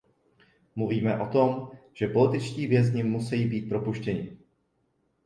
[0.75, 4.37] Mluvíme o tom, že političtí vězni musejí být propuštěni.